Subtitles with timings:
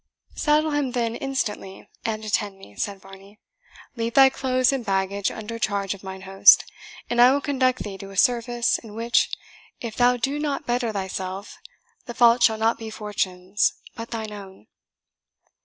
[0.33, 3.37] "Saddle him then instantly, and attend me," said Varney.
[3.95, 6.65] "Leave thy clothes and baggage under charge of mine host;
[7.07, 9.29] and I will conduct thee to a service, in which,
[9.79, 11.55] if thou do not better thyself,
[12.07, 14.65] the fault shall not be fortune's, but thine own."